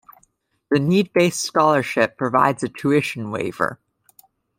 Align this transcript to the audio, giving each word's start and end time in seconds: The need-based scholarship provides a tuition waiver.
The 0.71 0.79
need-based 0.79 1.39
scholarship 1.39 2.17
provides 2.17 2.63
a 2.63 2.69
tuition 2.69 3.29
waiver. 3.29 3.79